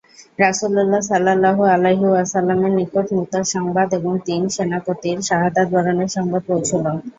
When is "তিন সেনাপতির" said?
4.27-5.17